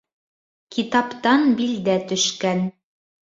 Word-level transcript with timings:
Китаптан 0.75 1.45
билдә 1.59 1.99
төшкән 2.13 2.65